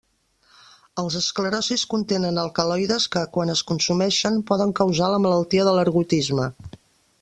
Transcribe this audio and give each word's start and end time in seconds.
Els 1.03 1.17
esclerocis 1.19 1.83
contenen 1.91 2.41
alcaloides 2.45 3.07
que, 3.17 3.25
quan 3.37 3.55
es 3.57 3.63
consumeixen 3.73 4.43
poden 4.53 4.77
causar 4.83 5.15
la 5.17 5.25
malaltia 5.29 5.71
de 5.71 5.79
l'ergotisme. 5.81 6.55